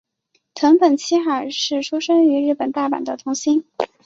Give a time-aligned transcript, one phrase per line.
[0.55, 3.63] 藤本七海是出身于日本大阪的童星。